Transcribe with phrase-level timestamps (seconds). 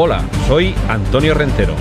[0.00, 1.74] Hola, soy Antonio Rentero.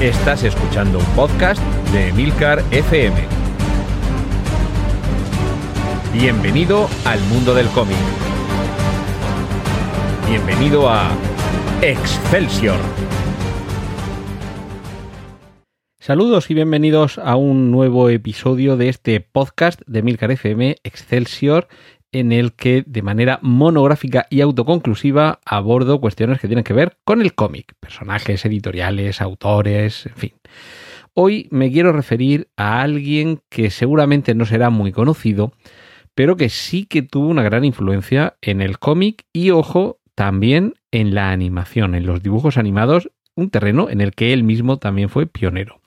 [0.00, 1.62] Estás escuchando un podcast
[1.92, 3.16] de Milcar FM.
[6.14, 7.98] Bienvenido al mundo del cómic.
[10.26, 11.10] Bienvenido a
[11.82, 12.78] Excelsior.
[16.00, 21.68] Saludos y bienvenidos a un nuevo episodio de este podcast de Milcar FM Excelsior
[22.12, 27.20] en el que de manera monográfica y autoconclusiva abordo cuestiones que tienen que ver con
[27.22, 30.32] el cómic, personajes editoriales, autores, en fin.
[31.14, 35.52] Hoy me quiero referir a alguien que seguramente no será muy conocido,
[36.14, 41.14] pero que sí que tuvo una gran influencia en el cómic y, ojo, también en
[41.14, 45.26] la animación, en los dibujos animados, un terreno en el que él mismo también fue
[45.26, 45.80] pionero.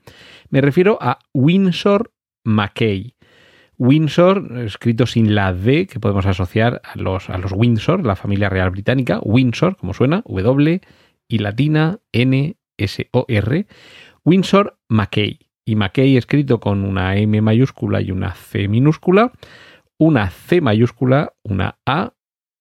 [0.49, 2.11] Me refiero a Winsor
[2.43, 3.14] McKay.
[3.77, 8.49] Windsor, escrito sin la D, que podemos asociar a los, a los Windsor, la familia
[8.49, 10.81] real británica, Windsor, como suena, W
[11.27, 13.67] y latina N S O R,
[14.23, 15.39] Windsor McKay.
[15.65, 19.31] Y McKay escrito con una M mayúscula y una C minúscula,
[19.97, 22.13] una C mayúscula, una A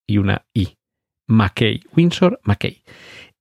[0.06, 0.76] y una I.
[1.26, 2.82] McKay, Windsor McKay.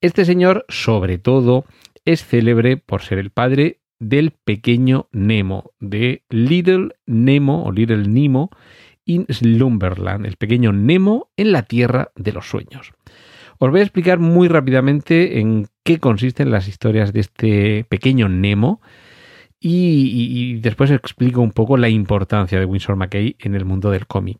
[0.01, 1.65] Este señor, sobre todo,
[2.05, 8.49] es célebre por ser el padre del pequeño Nemo, de Little Nemo o Little Nemo
[9.05, 12.91] in Slumberland, el pequeño Nemo en la Tierra de los Sueños.
[13.59, 18.81] Os voy a explicar muy rápidamente en qué consisten las historias de este pequeño Nemo
[19.59, 24.07] y, y después explico un poco la importancia de Winsor McKay en el mundo del
[24.07, 24.39] cómic.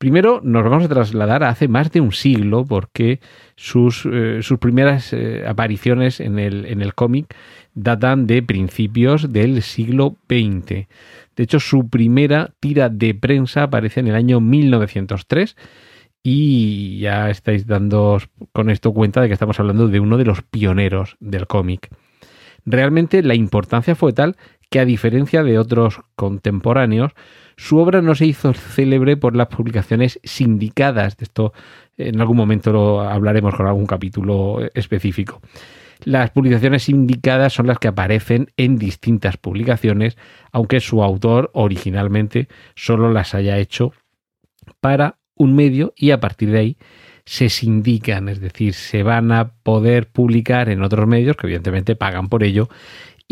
[0.00, 3.20] Primero nos vamos a trasladar a hace más de un siglo porque
[3.54, 7.36] sus, eh, sus primeras eh, apariciones en el, en el cómic
[7.74, 10.88] datan de principios del siglo XX.
[11.36, 15.54] De hecho, su primera tira de prensa aparece en el año 1903
[16.22, 20.40] y ya estáis dando con esto cuenta de que estamos hablando de uno de los
[20.40, 21.90] pioneros del cómic.
[22.64, 24.36] Realmente la importancia fue tal
[24.70, 27.12] que a diferencia de otros contemporáneos,
[27.60, 31.18] su obra no se hizo célebre por las publicaciones sindicadas.
[31.18, 31.52] De esto
[31.98, 35.42] en algún momento lo hablaremos con algún capítulo específico.
[36.04, 40.16] Las publicaciones sindicadas son las que aparecen en distintas publicaciones,
[40.52, 43.92] aunque su autor originalmente solo las haya hecho
[44.80, 46.76] para un medio y a partir de ahí
[47.26, 52.30] se sindican, es decir, se van a poder publicar en otros medios que evidentemente pagan
[52.30, 52.70] por ello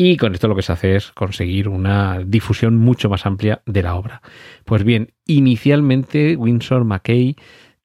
[0.00, 3.82] y con esto lo que se hace es conseguir una difusión mucho más amplia de
[3.82, 4.22] la obra.
[4.64, 7.34] Pues bien, inicialmente Winsor McKay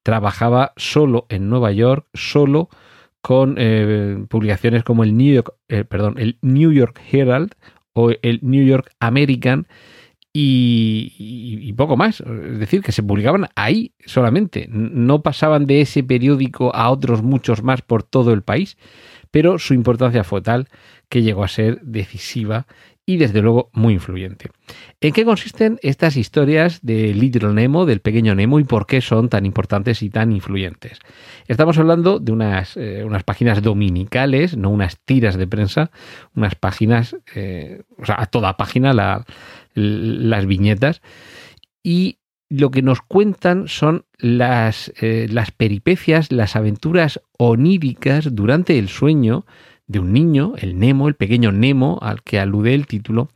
[0.04, 2.68] trabajaba solo en Nueva York, solo
[3.20, 7.56] con eh, publicaciones como el New York, eh, perdón, el New York Herald
[7.94, 9.66] o el New York American
[10.32, 12.20] y, y, poco más.
[12.20, 14.68] Es decir, que se publicaban ahí solamente.
[14.70, 18.76] No pasaban de ese periódico a otros muchos más por todo el país
[19.34, 20.68] pero su importancia fue tal
[21.08, 22.68] que llegó a ser decisiva
[23.04, 24.52] y desde luego muy influyente.
[25.00, 29.28] ¿En qué consisten estas historias de Little Nemo, del pequeño Nemo, y por qué son
[29.28, 31.00] tan importantes y tan influyentes?
[31.48, 35.90] Estamos hablando de unas, eh, unas páginas dominicales, no unas tiras de prensa,
[36.36, 38.92] unas páginas, eh, o sea, a toda página
[39.74, 41.02] las viñetas,
[41.82, 42.18] y
[42.48, 49.44] lo que nos cuentan son las, eh, las peripecias, las aventuras oníricas durante el sueño
[49.86, 53.28] de un niño, el Nemo, el pequeño Nemo, al que alude el título,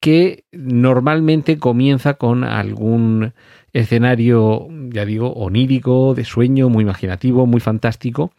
[0.00, 3.34] que normalmente comienza con algún
[3.72, 8.32] escenario, ya digo, onírico, de sueño, muy imaginativo, muy fantástico,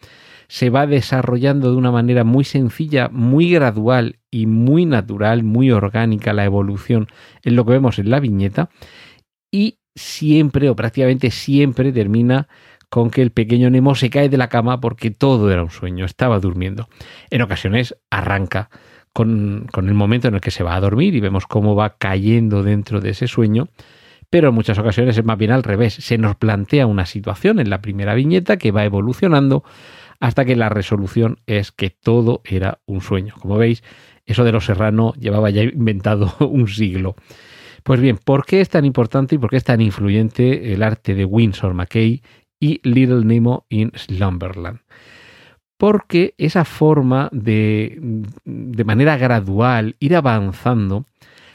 [0.47, 6.33] se va desarrollando de una manera muy sencilla, muy gradual y muy natural, muy orgánica
[6.33, 7.07] la evolución
[7.43, 8.69] en lo que vemos en la viñeta,
[9.51, 12.47] y siempre o prácticamente siempre termina
[12.89, 16.05] con que el pequeño Nemo se cae de la cama porque todo era un sueño,
[16.05, 16.89] estaba durmiendo.
[17.29, 18.69] En ocasiones arranca
[19.13, 22.63] con, el momento en el que se va a dormir y vemos cómo va cayendo
[22.63, 23.69] dentro de ese sueño,
[24.29, 27.69] pero en muchas ocasiones es más bien al revés, se nos plantea una situación en
[27.69, 29.63] la primera viñeta que va evolucionando
[30.19, 33.35] hasta que la resolución es que todo era un sueño.
[33.39, 33.83] Como veis,
[34.25, 37.15] eso de los serrano llevaba ya inventado un siglo.
[37.83, 41.15] Pues bien, ¿por qué es tan importante y por qué es tan influyente el arte
[41.15, 42.21] de Winsor McKay
[42.59, 44.79] y Little Nemo in Slumberland?
[45.77, 47.97] Porque esa forma de,
[48.45, 51.05] de manera gradual, ir avanzando,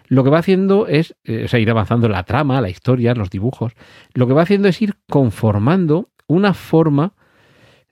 [0.08, 3.30] lo que va haciendo es, eh, o sea, ir avanzando la trama, la historia, los
[3.30, 3.72] dibujos,
[4.14, 7.12] lo que va haciendo es ir conformando una forma,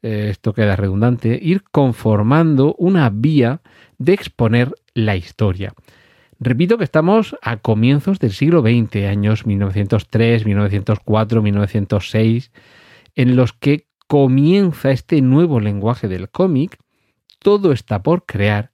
[0.03, 3.61] eh, esto queda redundante, ir conformando una vía
[3.99, 5.73] de exponer la historia.
[6.47, 12.53] Repito que estamos a comienzos del siglo XX, años 1903, 1904, 1906,
[13.15, 16.77] en los que comienza este nuevo lenguaje del cómic,
[17.39, 18.73] todo está por crear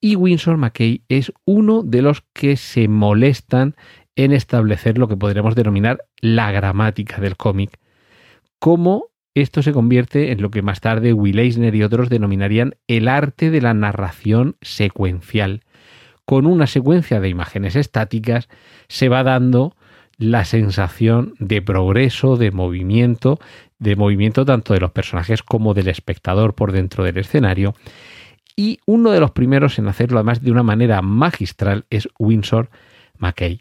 [0.00, 3.76] y Winsor McKay es uno de los que se molestan
[4.16, 7.78] en establecer lo que podríamos denominar la gramática del cómic,
[8.58, 13.06] cómo esto se convierte en lo que más tarde Will Eisner y otros denominarían el
[13.06, 15.60] arte de la narración secuencial.
[16.24, 18.48] Con una secuencia de imágenes estáticas
[18.88, 19.76] se va dando
[20.16, 23.38] la sensación de progreso, de movimiento,
[23.78, 27.74] de movimiento tanto de los personajes como del espectador por dentro del escenario.
[28.56, 32.70] Y uno de los primeros en hacerlo además de una manera magistral es Winsor
[33.18, 33.60] McKay.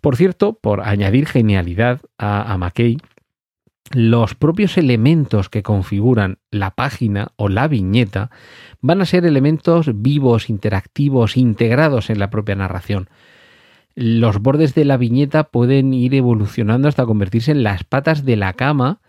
[0.00, 2.96] Por cierto, por añadir genialidad a, a McKay,
[3.90, 8.30] los propios elementos que configuran la página o la viñeta
[8.80, 13.08] van a ser elementos vivos, interactivos, integrados en la propia narración.
[13.96, 18.52] Los bordes de la viñeta pueden ir evolucionando hasta convertirse en las patas de la
[18.52, 19.00] cama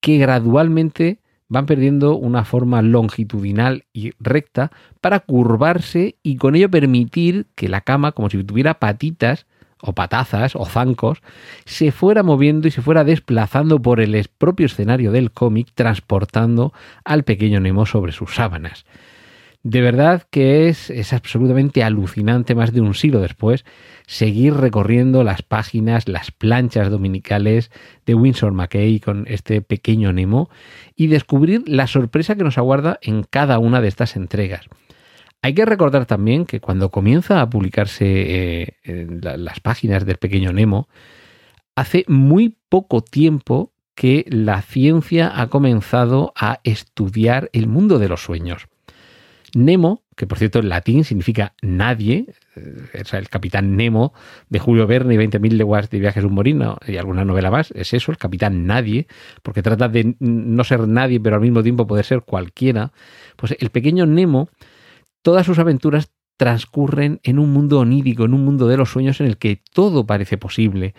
[0.00, 7.46] que gradualmente van perdiendo una forma longitudinal y recta para curvarse y con ello permitir
[7.54, 9.46] que la cama, como si tuviera patitas,
[9.80, 11.22] o patazas o zancos,
[11.64, 16.72] se fuera moviendo y se fuera desplazando por el propio escenario del cómic, transportando
[17.04, 18.84] al pequeño Nemo sobre sus sábanas.
[19.64, 23.64] De verdad que es, es, absolutamente alucinante, más de un siglo después,
[24.06, 27.70] seguir recorriendo las páginas, las planchas dominicales
[28.06, 30.48] de Winsor McKay con este pequeño Nemo
[30.94, 34.68] y descubrir la sorpresa que nos aguarda en cada una de estas entregas.
[35.42, 40.52] Hay que recordar también que cuando comienza a publicarse eh, en las páginas del pequeño
[40.52, 40.88] Nemo,
[41.76, 48.22] hace muy poco tiempo que la ciencia ha comenzado a estudiar el mundo de los
[48.22, 48.68] sueños.
[49.54, 52.26] Nemo, que por cierto en latín significa nadie,
[52.56, 54.12] eh, el capitán Nemo
[54.48, 58.10] de Julio Verne y 20.000 leguas de viaje submarino y alguna novela más, es eso,
[58.10, 59.06] el capitán nadie,
[59.42, 62.92] porque trata de no ser nadie, pero al mismo tiempo poder ser cualquiera.
[63.36, 64.48] Pues el pequeño Nemo
[65.22, 69.26] Todas sus aventuras transcurren en un mundo onírico, en un mundo de los sueños en
[69.26, 70.94] el que todo parece posible,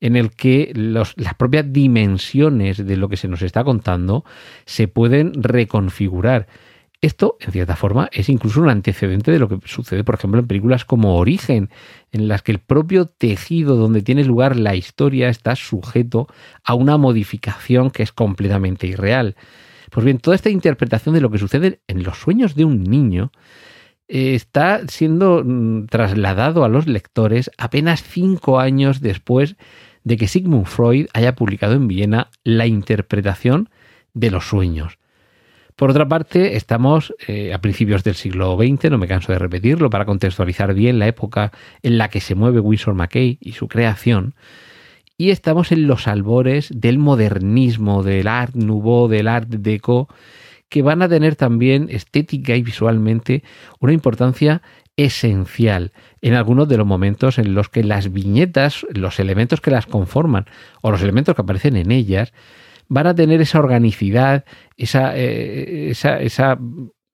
[0.00, 4.24] en el que las propias dimensiones de lo que se nos está contando
[4.66, 6.46] se pueden reconfigurar.
[7.00, 10.46] Esto, en cierta forma, es incluso un antecedente de lo que sucede, por ejemplo, en
[10.46, 11.68] películas como Origen,
[12.12, 16.28] en las que el propio tejido donde tiene lugar la historia está sujeto
[16.62, 19.34] a una modificación que es completamente irreal.
[19.92, 23.30] Pues bien, toda esta interpretación de lo que sucede en los sueños de un niño
[24.08, 29.56] eh, está siendo mm, trasladado a los lectores apenas cinco años después
[30.02, 33.68] de que Sigmund Freud haya publicado en Viena la interpretación
[34.14, 34.98] de los sueños.
[35.76, 39.90] Por otra parte, estamos eh, a principios del siglo XX, no me canso de repetirlo,
[39.90, 41.52] para contextualizar bien la época
[41.82, 44.34] en la que se mueve Winsor McKay y su creación
[45.22, 50.08] y estamos en los albores del modernismo, del art nouveau, del art deco,
[50.68, 53.44] que van a tener también estética y visualmente
[53.78, 54.62] una importancia
[54.96, 55.92] esencial
[56.22, 60.46] en algunos de los momentos en los que las viñetas, los elementos que las conforman
[60.80, 62.32] o los elementos que aparecen en ellas,
[62.88, 64.44] van a tener esa organicidad,
[64.76, 66.58] esa, eh, esa, esa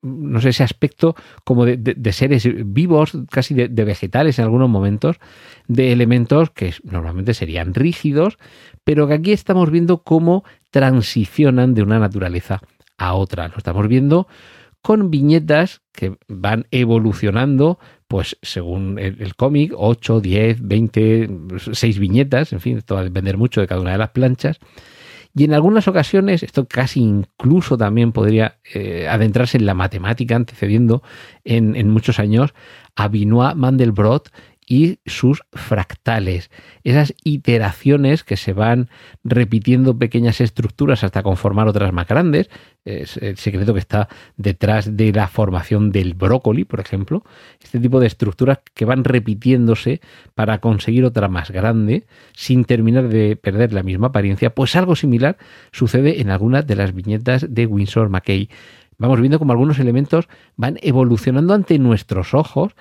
[0.02, 5.16] no sé, ese aspecto como de, seres vivos, casi de, vegetales en algunos momentos,
[5.66, 8.38] de elementos que normalmente serían rígidos,
[8.84, 12.60] pero que aquí estamos viendo cómo transicionan de una naturaleza
[12.96, 13.48] a otra.
[13.48, 14.28] Lo estamos viendo
[14.82, 21.30] con viñetas que van evolucionando, pues según el, el cómic, 8, 10, 20,
[21.72, 24.60] 6 viñetas, en fin, esto va a depender mucho de cada una de las planchas
[25.34, 31.02] y en algunas ocasiones, esto casi incluso también podría eh, adentrarse en la matemática, antecediendo
[31.44, 32.54] en, muchos años
[32.96, 34.30] a Benoit Mandelbrot
[34.68, 36.50] y sus fractales,
[36.84, 38.90] esas iteraciones que se van
[39.24, 42.50] repitiendo pequeñas estructuras hasta conformar otras más grandes,
[42.84, 47.24] es el secreto que está detrás de la formación del brócoli, por ejemplo,
[47.62, 50.02] este tipo de estructuras que van repitiéndose
[50.34, 55.38] para conseguir otra más grande sin terminar de perder la misma apariencia, pues algo similar
[55.72, 58.50] sucede en algunas de las viñetas de Winsor McKay.
[59.00, 62.72] Vamos viendo como algunos elementos van evolucionando ante nuestros ojos,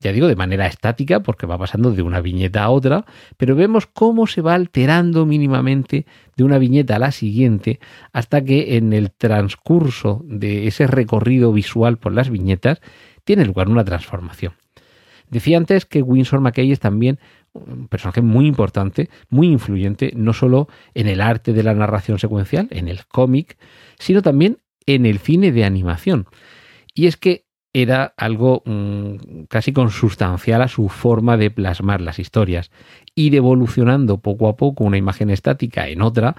[0.00, 3.86] ya digo, de manera estática, porque va pasando de una viñeta a otra, pero vemos
[3.86, 7.80] cómo se va alterando mínimamente de una viñeta a la siguiente,
[8.12, 12.80] hasta que en el transcurso de ese recorrido visual por las viñetas
[13.24, 14.52] tiene lugar una transformación.
[15.28, 17.18] Decía antes que Winsor McKay es también
[17.52, 22.68] un personaje muy importante, muy influyente, no solo en el arte de la narración secuencial,
[22.70, 23.56] en el cómic,
[23.98, 26.26] sino también en el cine de animación.
[26.94, 27.45] Y es que
[27.82, 32.70] era algo mm, casi consustancial a su forma de plasmar las historias.
[33.14, 36.36] Ir evolucionando poco a poco una imagen estática en otra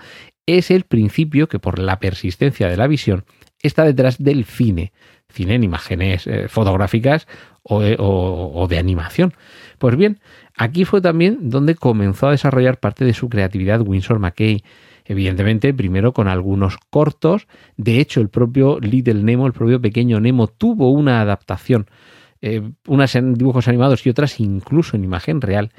[0.47, 3.23] es el principio que por la persistencia de la visión
[3.61, 4.93] está detrás del cine,
[5.29, 7.27] cine en imágenes eh, fotográficas
[7.69, 9.35] eh, o, de animación.
[9.77, 10.19] Pues bien,
[10.55, 14.63] aquí fue también donde comenzó a desarrollar parte de su creatividad Winsor McKay.
[15.07, 17.47] Evidentemente, primero con algunos cortos.
[17.77, 21.87] De hecho, el propio Little Nemo, el propio pequeño Nemo, tuvo una adaptación,
[22.41, 25.71] eh, unas en dibujos animados y otras incluso en imagen real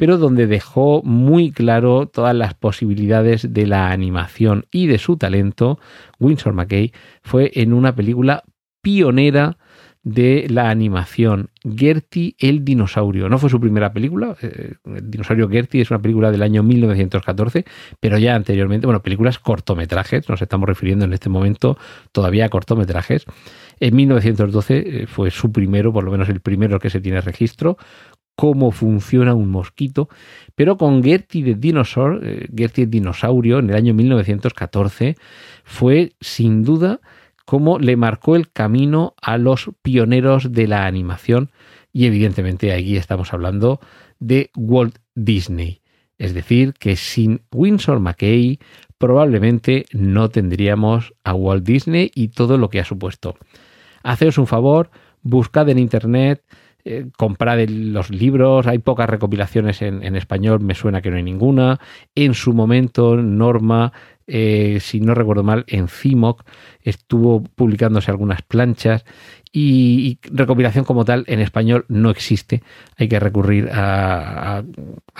[0.00, 5.78] pero donde dejó muy claro todas las posibilidades de la animación y de su talento,
[6.18, 6.90] Winsor McKay
[7.22, 8.42] fue en una película
[8.80, 9.58] pionera
[10.02, 13.28] de la animación, Gertie el dinosaurio.
[13.28, 17.64] No fue su primera película, eh, el dinosaurio Gertie es una película del año 1914,
[18.00, 21.76] pero ya anteriormente, bueno, películas cortometrajes, nos estamos refiriendo en este momento
[22.12, 23.26] todavía a cortometrajes.
[23.78, 27.76] En 1912 eh, fue su primero, por lo menos el primero que se tiene registro,
[28.36, 30.08] cómo funciona un mosquito,
[30.54, 35.16] pero con Gertie de Dinosaur, eh, Gertie el dinosaurio, en el año 1914,
[35.62, 37.00] fue sin duda
[37.50, 41.50] cómo le marcó el camino a los pioneros de la animación
[41.92, 43.80] y evidentemente aquí estamos hablando
[44.20, 45.80] de Walt Disney.
[46.16, 48.60] Es decir, que sin Winsor McKay
[48.98, 53.34] probablemente no tendríamos a Walt Disney y todo lo que ha supuesto.
[54.04, 54.92] Haceos un favor,
[55.22, 56.44] buscad en internet
[56.84, 61.78] eh, comprad los libros, hay pocas recopilaciones en, español, me suena que no hay ninguna.
[62.14, 63.92] En su momento, Norma,
[64.26, 66.44] eh, si no recuerdo mal, en CIMOC
[66.82, 69.04] estuvo publicándose algunas planchas
[69.52, 72.62] y, recopilación como tal en español no existe.
[72.96, 74.62] Hay que recurrir a,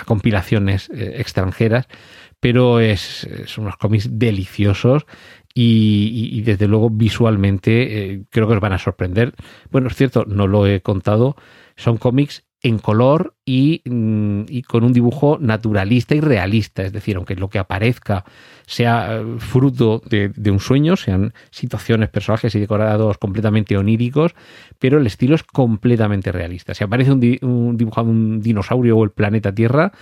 [0.06, 1.88] compilaciones eh, extranjeras,
[2.38, 5.06] pero es, son unos cómics deliciosos
[5.54, 9.34] y, desde luego visualmente eh, creo que os van a sorprender.
[9.70, 11.36] Bueno, es cierto, no lo he contado,
[11.76, 17.34] son cómics en color mm, y, con un dibujo naturalista y realista, es decir, aunque
[17.34, 18.24] lo que aparezca
[18.66, 24.34] sea eh, fruto de, un sueño, sean situaciones, personajes y decorados completamente oníricos,
[24.78, 26.74] pero el estilo es completamente realista.
[26.74, 29.92] Si aparece un, un dibujado un dinosaurio o el planeta Tierra,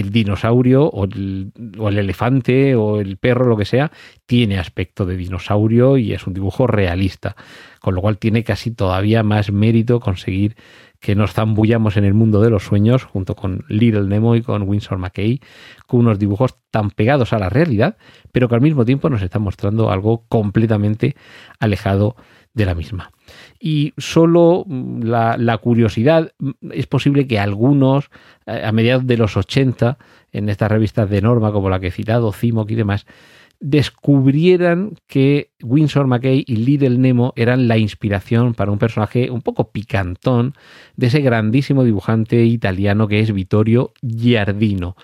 [0.00, 1.52] el dinosaurio o el,
[1.98, 3.92] elefante o el perro, lo que sea,
[4.26, 7.36] tiene aspecto de dinosaurio y es un dibujo realista,
[7.80, 10.56] con lo cual tiene casi todavía más mérito conseguir
[11.00, 14.62] que nos zambullamos en el mundo de los sueños junto con Little Nemo y con
[14.62, 15.40] Winsor McKay,
[15.86, 17.96] con unos dibujos tan pegados a la realidad,
[18.30, 21.16] pero que al mismo tiempo nos están mostrando algo completamente
[21.58, 22.16] alejado
[22.54, 23.10] la misma.
[23.58, 28.10] Y solo mm, la, curiosidad, mm, es posible que algunos,
[28.46, 29.98] a mediados de los 80,
[30.32, 33.06] en estas revistas de norma como la que he citado, CIMOC y demás,
[33.62, 39.70] descubrieran que Winsor McKay y Little Nemo eran la inspiración para un personaje un poco
[39.70, 40.54] picantón
[40.96, 44.96] de ese grandísimo dibujante italiano que es Vittorio Giardino.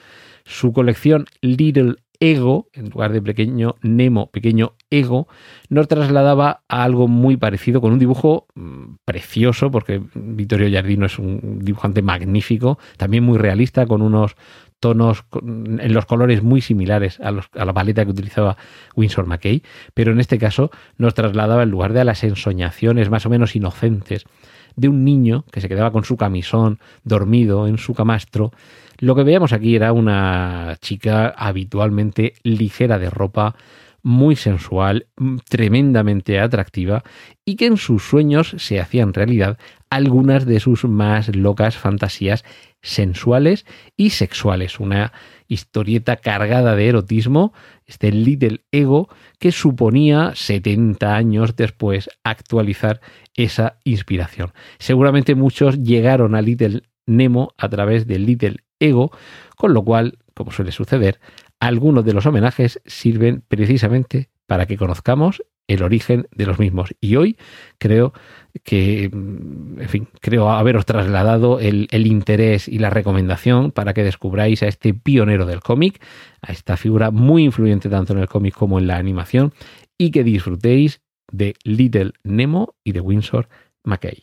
[0.45, 5.29] Su colección Little ego, en lugar de pequeño Nemo, pequeño ego,
[5.69, 11.19] nos trasladaba a algo muy parecido con un dibujo mm, precioso, porque Vittorio Giardino es
[11.19, 14.37] un dibujante magnífico, también muy realista, con unos
[14.81, 18.57] tonos en los colores muy similares a, a, la paleta que utilizaba
[18.95, 19.63] Winsor McKay,
[19.95, 23.57] pero en este caso nos trasladaba en lugar de a las ensoñaciones más o menos
[23.57, 24.25] inocentes
[24.79, 28.53] de un niño que se quedaba con su camisón dormido en su camastro,
[28.99, 33.57] lo que veíamos aquí era una chica habitualmente ligera de ropa,
[34.03, 35.07] muy sensual,
[35.49, 37.03] tremendamente atractiva
[37.45, 39.59] y que en sus sueños se hacían realidad
[39.91, 42.45] algunas de sus más locas fantasías
[42.81, 43.67] sensuales
[43.97, 44.79] y sexuales.
[44.79, 45.13] Una
[45.49, 47.53] historieta cargada de erotismo,
[47.87, 53.01] este Little Ego, que suponía 70 años después actualizar
[53.35, 54.53] esa inspiración.
[54.79, 59.11] Seguramente muchos llegaron a Little Nemo a través de Little Ego,
[59.57, 61.19] con lo cual, como suele suceder,
[61.59, 66.95] algunos de los homenajes sirven precisamente para que conozcamos el origen de los mismos.
[67.01, 67.37] Y hoy
[67.79, 68.13] creo
[68.65, 74.03] que, mm, en fin, creo haberos trasladado el, el, interés y la recomendación para que
[74.03, 76.03] descubráis a este pionero del cómic,
[76.43, 79.53] a esta figura muy influyente tanto en el cómic como en la animación,
[79.97, 83.49] y que disfrutéis de Little Nemo y de Windsor
[83.85, 84.23] McKay.